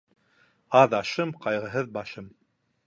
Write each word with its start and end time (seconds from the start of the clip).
Аҙ 0.81 0.95
ашым, 1.01 1.37
ҡайғыһыҙ 1.45 1.95
башым. 2.01 2.37